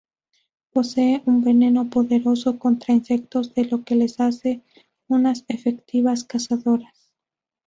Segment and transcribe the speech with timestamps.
[0.73, 4.63] Poseen un veneno poderoso contra insectos, lo que les hace
[5.07, 7.13] unas efectivas cazadoras.